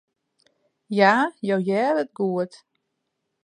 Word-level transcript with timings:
Ja, 0.99 1.11
jo 1.49 1.57
hearre 1.67 2.01
it 2.05 2.11
goed. 2.21 2.53